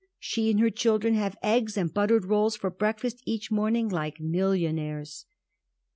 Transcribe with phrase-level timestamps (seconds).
[0.17, 5.27] She and her children have eggs and buttered rolls for breakfast each morning like millionaires."